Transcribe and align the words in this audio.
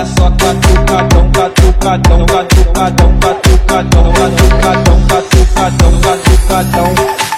é 0.00 0.04
só 0.06 0.30
catucadão, 0.30 1.30
catucadão, 1.30 2.24
catucadão, 2.24 3.18
catucadão, 3.20 4.12
catucadão, 4.14 5.00
catucadão, 5.06 6.00
catucadão. 6.00 7.30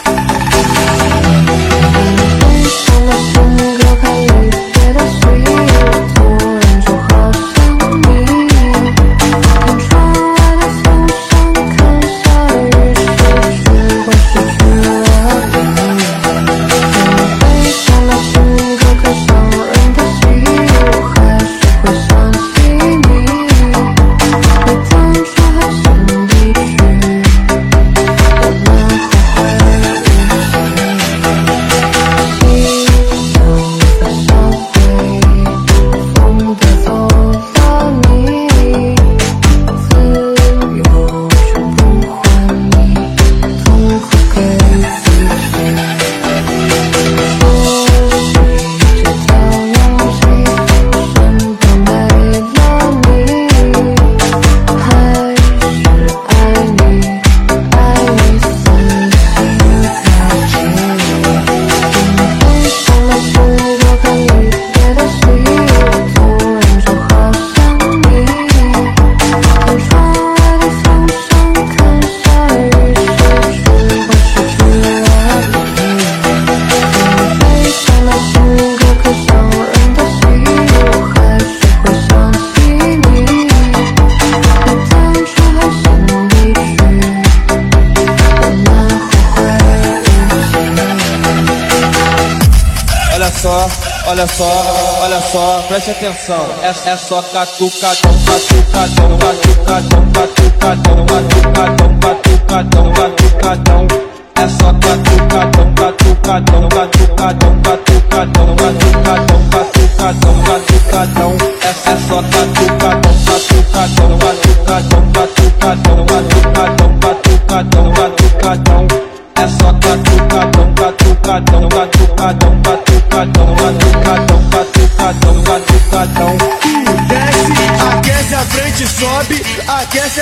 Olha 94.22 94.28
só, 94.28 95.00
olha 95.00 95.20
só, 95.20 95.64
preste 95.66 95.90
atenção. 95.90 96.46
É, 96.62 96.90
é 96.90 96.96
só 96.96 97.20
catucadão, 97.22 98.12
catucadão, 98.24 99.18
catucadão, 99.18 100.12
catucadão, 100.12 100.81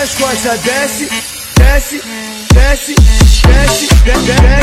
as 0.00 0.14
costas, 0.14 0.58
desce, 0.60 1.08
desce, 1.56 2.00
desce, 2.54 2.94
desce, 2.94 2.94
desce, 2.94 3.86
desce, 4.06 4.59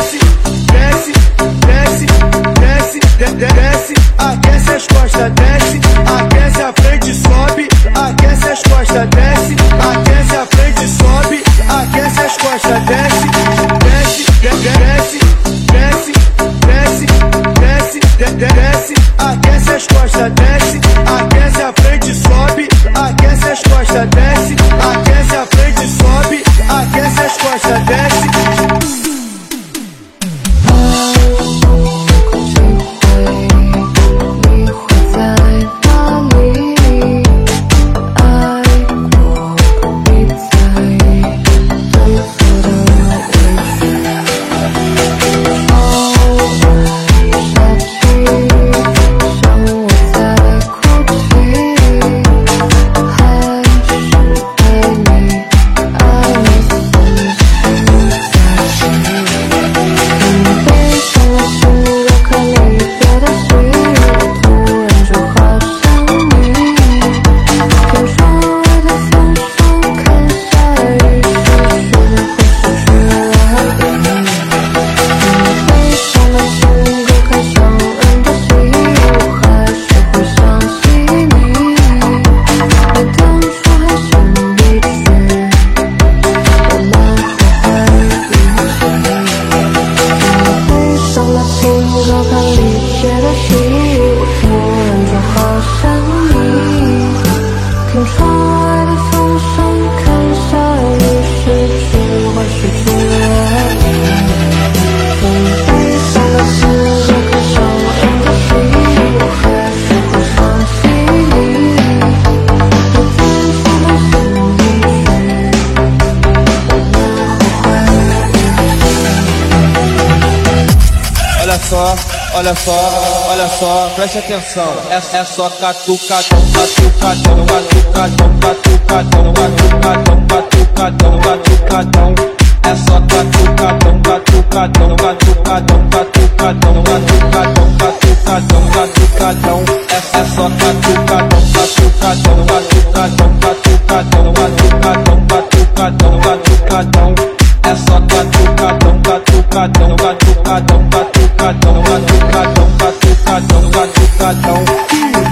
só, 121.68 121.96
olha 122.34 122.56
só, 122.56 123.26
olha 123.30 123.48
só, 123.60 123.92
preste 123.96 124.20
atenção. 124.20 124.74
É, 124.90 125.18
é 125.18 125.26
só 125.26 125.50
catucadão, 125.50 126.40
catucadão, 126.54 127.46
catucadão, 127.46 128.40
catucadão, 128.40 129.34
catucadão, 129.34 130.26
catucadão, 130.28 131.20
catucadão. 131.20 132.16
É 132.64 132.76
só 132.76 133.02
catucadão, 133.02 134.02
catucadão, 134.02 134.96
catucadão, 134.96 135.90
catucadão, 135.90 136.84
catucadão, 136.84 137.78
catucadão, 137.78 138.64
catucadão. 138.72 139.64
É, 139.90 140.20
é 140.20 140.26
só 140.26 140.50
catucadão, 140.50 141.42
catucadão, 141.52 142.46
catucadão, 142.48 143.36
catucadão, 143.42 144.34
catucadão, 144.34 145.20
catucadão, 145.28 146.20
catucadão. 146.22 147.16
É 147.64 147.76
só 147.76 148.00
catucadão, 148.00 149.02
catucadão, 149.02 149.96
catucadão, 149.98 150.90
catucadão, 150.90 151.27
catucadão, 151.48 152.78
catucadão, 152.78 153.72
catucadão. 153.72 154.66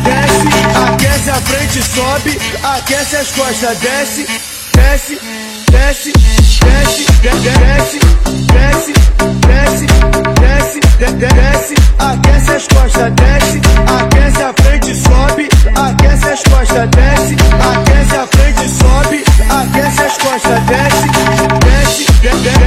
Desce, 0.04 0.48
aquece 0.88 1.30
a 1.30 1.36
frente, 1.36 1.84
sobe, 1.84 2.40
aquece 2.64 3.16
as 3.18 3.32
costas, 3.32 3.78
desce, 3.80 4.26
desce, 4.74 5.20
desce, 5.72 6.14
desce, 6.72 7.06
desce, 7.22 8.00
desce, 8.54 8.94
desce, 9.42 9.94
desce, 11.00 11.16
desce, 11.18 11.76
aquece 12.00 12.52
as 12.52 12.68
costas, 12.68 13.14
desce, 13.14 13.62
aquece 14.00 14.44
a 14.44 14.54
frente, 14.54 14.96
sobe, 14.96 15.50
aquece 15.76 16.26
as 16.30 16.44
costas, 16.44 16.90
desce, 16.92 17.36
aquece 17.60 18.16
a 18.16 18.28
frente, 18.28 18.70
sobe, 18.70 19.24
aquece 19.50 20.02
as 20.02 20.18
costas, 20.18 20.64
desce, 20.64 21.08
desce, 21.66 22.06
desce, 22.24 22.65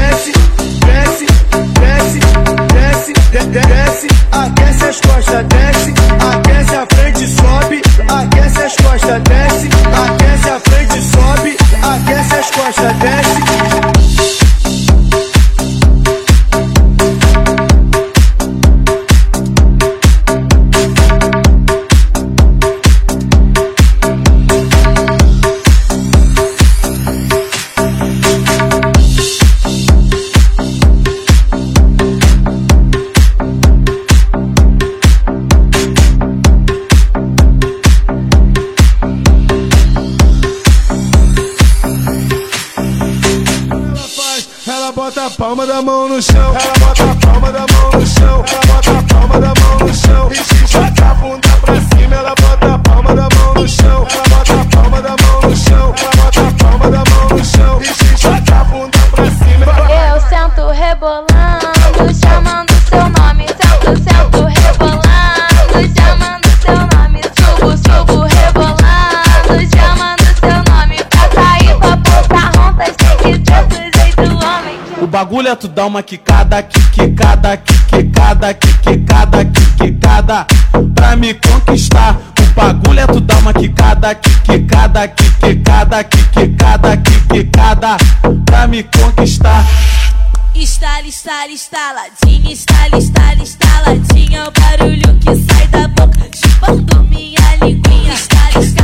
a 45.28 45.30
palma 45.30 45.66
da 45.66 45.82
mão 45.82 46.08
no 46.08 46.22
chão. 46.22 46.54
Ela 46.54 46.72
bota 46.78 47.04
a 47.04 47.14
palma 47.14 47.52
da 47.52 47.60
mão 47.60 48.00
no 48.00 48.06
chão. 48.06 48.44
Ela 48.48 48.66
bota 48.66 48.90
a 48.90 49.02
palma 49.02 49.40
da 49.40 49.60
mão 49.60 49.78
no 49.86 49.94
chão. 49.94 50.30
E 50.32 50.66
joga 50.66 51.10
a 51.10 51.14
bunda 51.14 51.48
pra 51.60 51.74
cima. 51.74 52.14
Ela 52.14 52.34
bota 52.34 52.47
bagulho 75.18 75.48
é 75.48 75.56
tu 75.56 75.66
dar 75.66 75.86
uma 75.86 76.00
quicada, 76.00 76.62
quicada, 76.62 77.56
quicada, 77.56 78.54
quicada, 78.54 79.44
quicada 79.76 80.46
Pra 80.94 81.16
me 81.16 81.34
conquistar 81.34 82.16
O 82.38 82.54
bagulho 82.54 83.00
é 83.00 83.06
tu 83.06 83.20
dar 83.20 83.38
uma 83.38 83.52
quicada, 83.52 84.14
quicada, 84.14 85.08
quicada, 85.08 86.04
quicada, 86.04 86.96
quicada 87.32 87.96
Pra 88.46 88.68
me 88.68 88.84
conquistar 88.84 89.64
Estala, 90.54 91.06
estala, 91.06 91.52
estaladinha, 91.52 92.52
estala, 92.52 92.98
estala, 92.98 93.42
estaladinha. 93.42 94.44
O 94.44 94.50
barulho 94.60 95.18
que 95.20 95.34
sai 95.36 95.68
da 95.68 95.86
boca, 95.86 96.28
chupando 96.34 97.04
minha 97.04 97.38
linguinha. 97.62 98.12
Estala, 98.12 98.64
estala, 98.64 98.77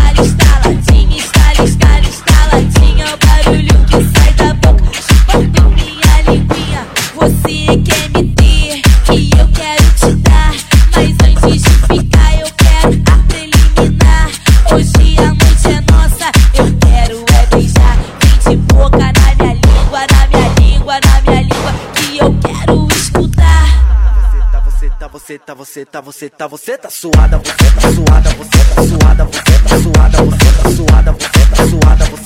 tá, 25.54 25.64
você 25.64 25.84
tá, 25.84 26.00
você 26.00 26.28
tá, 26.28 26.46
você 26.48 26.76
tá, 26.78 26.88
você 26.88 26.90
tá 26.90 26.90
suada, 26.90 27.38
você 27.38 27.52
tá 27.78 27.92
suada, 27.92 28.30
você 28.30 28.64
tá 28.74 28.82
suada, 28.82 29.24
você 29.24 29.42
tá 29.68 29.78
suada, 29.78 30.24
você 30.24 30.62
tá 30.62 30.70
suada, 30.70 31.12
você 31.12 31.46
tá 31.54 31.66
suada, 31.68 32.04
você 32.06 32.23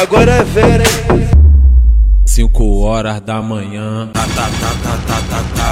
agora 0.00 0.32
é 0.32 0.44
vera, 0.44 0.82
hein? 0.82 1.28
5 2.26 2.80
horas 2.80 3.20
da 3.20 3.40
manhã. 3.40 4.10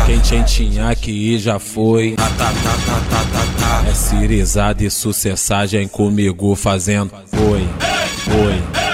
Quem 0.07 0.19
tinha, 0.21 0.45
tinha 0.45 0.95
que 0.95 1.39
já 1.39 1.59
foi. 1.59 2.15
É 3.89 3.95
cirizada 3.95 4.85
e 4.85 4.91
sucessagem 4.91 5.89
comigo 5.89 6.55
fazendo. 6.55 7.11
Oi, 7.51 7.69
oi. 8.45 8.92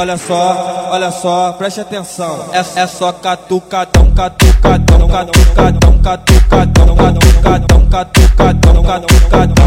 Olha 0.00 0.16
só, 0.16 0.88
olha 0.92 1.10
só, 1.10 1.52
preste 1.52 1.80
atenção. 1.80 2.46
É, 2.52 2.80
é 2.80 2.86
só 2.86 3.12
catucadão, 3.12 4.10
catucadão, 4.12 5.08
catucadão, 5.08 5.98
catucadão, 6.02 6.96
catucadão, 6.96 7.86
catucadão, 7.90 8.82
catucadão. 8.82 9.66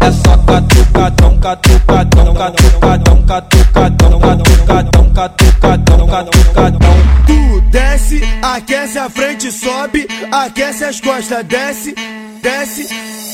É 0.00 0.12
só 0.12 0.36
catucadão, 0.46 1.38
catucadão, 1.40 2.34
catucadão, 2.34 3.22
catucadão, 3.26 4.20
catucadão, 4.20 5.12
catucadão, 5.12 6.06
catucadão. 6.06 6.80
Tu 7.26 7.60
desce, 7.72 8.22
aquece 8.42 8.98
a 8.98 9.10
frente, 9.10 9.50
sobe, 9.50 10.06
aquece 10.30 10.84
as 10.84 11.00
costas, 11.00 11.44
desce, 11.46 11.94
desce, 12.40 12.88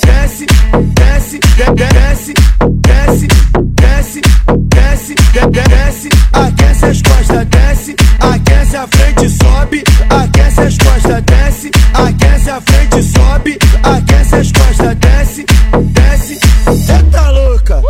desce, 0.07 0.47
desce, 0.95 1.39
de- 1.39 1.75
de- 1.75 1.93
desce, 1.93 2.35
desce, 2.81 3.29
desce, 3.75 4.21
desce, 4.71 5.15
de- 5.15 5.47
de- 5.51 5.69
desce, 5.69 6.09
aquece 6.81 6.87
as 6.87 7.03
costas, 7.03 7.47
desce, 7.47 7.97
aquece 8.19 8.77
a 8.77 8.87
frente, 8.87 9.29
sobe, 9.29 9.85
aquece 10.09 10.61
as 10.61 10.79
costas, 10.79 11.23
desce, 11.25 11.71
aquece 11.93 12.51
a 12.51 12.61
frente, 12.61 13.03
sobe, 13.03 13.59
aquece 13.83 14.35
as 14.37 14.53
costas, 14.53 14.97
desce, 14.97 15.45
desce, 15.93 16.35
cê 16.87 17.03
tá 17.11 17.31
louca? 17.31 17.83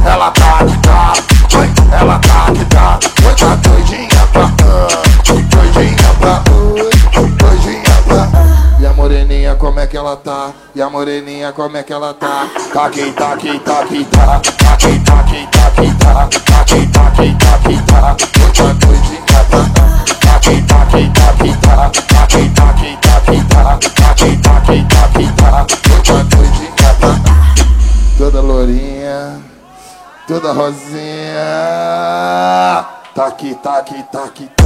ela 0.05 0.31
tá 0.33 0.59
tá, 0.83 1.13
oi, 1.59 1.71
ela 1.93 2.19
tá 2.19 2.47
tá, 2.69 2.99
tá 3.39 3.55
doidinha 3.57 4.27
pra 4.33 4.47
uh, 4.47 5.03
pra 6.19 6.43
pra 8.07 8.29
E 8.81 8.87
a 8.87 8.93
moreninha 8.93 9.55
como 9.55 9.79
é 9.79 9.87
que 9.87 9.97
ela 9.97 10.17
tá? 10.17 10.51
E 10.75 10.83
a 10.83 10.91
moreninha 10.91 11.53
como 11.53 11.77
é 11.77 11.83
que 11.85 11.93
ela 11.93 12.13
tá? 12.13 12.49
Tá 12.73 12.91
que 12.91 13.13
tá 13.13 13.37
que 13.37 13.59
tá 13.61 13.85
que 13.87 14.05
tá, 14.05 14.41
tá 14.41 14.77
que 14.77 14.99
tá 14.99 15.23
que 15.23 15.47
tá 15.47 15.71
que 15.71 15.95
tá, 15.99 16.29
tá 16.29 16.65
tá 16.67 17.05
tá 17.05 17.23
tá, 17.87 18.17
oi, 18.43 18.53
tá 18.53 18.73
doidinha 18.73 19.45
pra 19.49 19.63
Tá 20.21 20.41
que 20.41 20.63
tá 20.63 20.87
que 20.87 21.09
tá 21.11 21.33
que 21.39 21.57
tá, 21.59 21.91
tá 21.91 22.27
que 22.27 22.49
tá 22.51 22.73
que 22.75 22.97
tá 22.97 23.21
que 23.21 23.39
tá, 23.45 23.79
tá 23.79 24.15
que 24.15 24.31
tá 24.37 24.53
tá 24.53 24.81
tá, 25.37 25.67
oi, 25.93 26.03
tá 26.03 26.23
doidinha 26.25 26.73
toda 28.23 28.41
lourinha, 28.41 29.41
toda 30.27 30.53
rosinha. 30.53 31.43
Tá 33.15 33.27
aqui, 33.27 33.55
tá 33.57 33.79
aqui, 33.79 34.03
tá 34.11 34.25
aqui, 34.25 34.51
tá. 34.57 34.65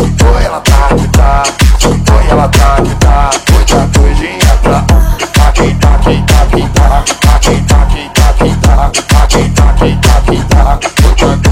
Oi, 0.00 0.44
ela 0.44 0.60
tá 0.60 0.86
aqui, 0.86 1.08
tá. 1.08 1.42
Oi, 1.86 2.28
ela 2.30 2.48
tá 2.48 2.76
aqui, 2.76 2.94
tá. 2.96 3.30
Oi, 3.56 3.64
tá 3.64 3.86
doidinha 3.86 4.58
pra. 4.62 4.84
Tá 5.32 5.48
aqui, 5.48 5.74
tá 5.74 5.94
aqui, 5.94 6.24
tá 6.26 6.42
aqui, 6.42 6.68
tá. 6.74 7.04
Tá 7.20 7.36
aqui, 7.36 7.64
tá 7.66 7.82
aqui, 7.82 8.10
tá 8.14 8.30
aqui, 8.30 8.56
tá. 8.60 8.90
Tá 9.08 9.22
aqui, 9.24 9.50
tá 9.50 9.70
aqui, 9.70 9.98
tá 10.00 10.18
aqui, 10.18 10.44
tá. 10.48 11.49